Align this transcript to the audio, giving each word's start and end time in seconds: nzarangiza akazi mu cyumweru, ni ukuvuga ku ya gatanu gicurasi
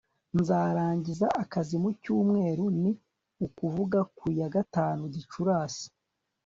nzarangiza 0.39 1.27
akazi 1.43 1.75
mu 1.83 1.89
cyumweru, 2.01 2.65
ni 2.81 2.91
ukuvuga 3.45 3.99
ku 4.15 4.25
ya 4.39 4.47
gatanu 4.55 5.01
gicurasi 5.13 5.87